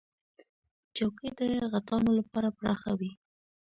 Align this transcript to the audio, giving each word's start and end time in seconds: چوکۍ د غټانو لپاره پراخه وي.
چوکۍ 0.95 1.29
د 1.39 1.41
غټانو 1.71 2.09
لپاره 2.19 2.49
پراخه 2.57 2.91
وي. 2.99 3.11